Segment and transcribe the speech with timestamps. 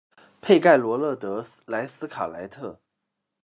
[0.41, 2.81] 佩盖罗勒德莱斯卡莱特。